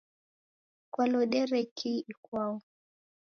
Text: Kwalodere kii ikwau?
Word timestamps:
Kwalodere 0.91 1.59
kii 1.77 1.99
ikwau? 2.11 2.55